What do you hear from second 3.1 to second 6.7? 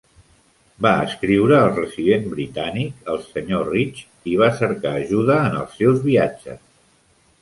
el Sr. Rich, i va cercar ajuda en els seus viatges.